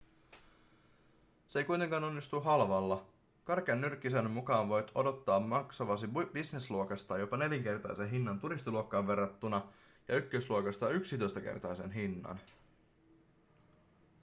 se 1.49 1.59
ei 1.59 1.65
kuitenkaan 1.65 2.03
onnistu 2.03 2.41
halvalla 2.41 3.05
karkean 3.43 3.81
nyrkkisäännön 3.81 4.33
mukaan 4.33 4.69
voit 4.69 4.91
odottaa 4.95 5.39
maksavasi 5.39 6.07
business-luokasta 6.33 7.17
jopa 7.17 7.37
nelinkertaisen 7.37 8.09
hinnan 8.09 8.39
turistiluokkaan 8.39 9.07
verrattuna 9.07 9.61
ja 10.07 10.15
ykkösluokasta 10.15 10.89
yksitoistakertaisen 10.89 11.91
hinnan 11.91 12.39